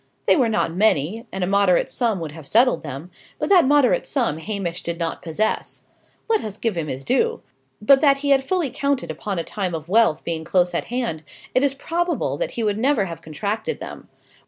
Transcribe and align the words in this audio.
They 0.25 0.35
were 0.35 0.49
not 0.49 0.73
many, 0.73 1.27
and 1.31 1.43
a 1.43 1.47
moderate 1.47 1.91
sum 1.91 2.19
would 2.21 2.31
have 2.31 2.47
settled 2.47 2.81
them; 2.81 3.11
but 3.37 3.49
that 3.49 3.67
moderate 3.67 4.07
sum 4.07 4.39
Hamish 4.39 4.81
did 4.81 4.97
not 4.97 5.21
possess. 5.21 5.83
Let 6.27 6.43
us 6.43 6.57
give 6.57 6.75
him 6.75 6.87
his 6.87 7.03
due. 7.03 7.43
But 7.79 8.01
that 8.01 8.17
he 8.17 8.31
had 8.31 8.43
fully 8.43 8.71
counted 8.71 9.11
upon 9.11 9.37
a 9.37 9.43
time 9.43 9.75
of 9.75 9.87
wealth 9.87 10.23
being 10.23 10.43
close 10.43 10.73
at 10.73 10.85
hand, 10.85 11.21
it 11.53 11.61
is 11.61 11.75
probable 11.75 12.35
that 12.37 12.49
he 12.57 12.63
never 12.63 13.03
would 13.03 13.09
have 13.09 13.21
contracted 13.21 13.79
them. 13.79 14.09